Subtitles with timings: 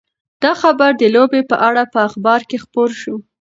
[0.43, 3.15] دا خبر د لوبې په اړه په اخبار کې خپور شو.